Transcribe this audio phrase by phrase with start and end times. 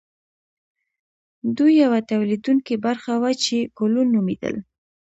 [1.57, 4.55] دوی یوه تولیدونکې برخه وه چې کولون نومیدل.